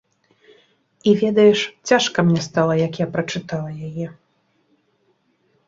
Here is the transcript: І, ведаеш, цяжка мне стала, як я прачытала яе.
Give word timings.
І, 1.07 1.09
ведаеш, 1.21 1.59
цяжка 1.91 2.19
мне 2.31 2.41
стала, 2.47 2.73
як 2.87 2.93
я 3.05 3.09
прачытала 3.13 3.71
яе. 3.91 4.07